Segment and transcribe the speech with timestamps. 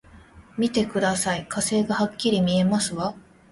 [0.57, 3.13] 見てください、火星がはっきり見えますわ！